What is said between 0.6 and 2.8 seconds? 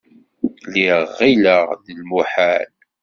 Lliɣ ɣilleɣ d lmuḥal.